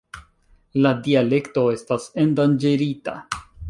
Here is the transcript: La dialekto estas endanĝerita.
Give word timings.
La 0.85 0.93
dialekto 1.09 1.69
estas 1.77 2.11
endanĝerita. 2.27 3.19